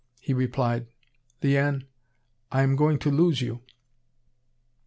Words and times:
He 0.19 0.33
replied: 0.33 0.87
"Liane, 1.43 1.83
I 2.51 2.63
am 2.63 2.75
going 2.75 2.97
to 2.97 3.11
lose 3.11 3.39
you." 3.39 3.61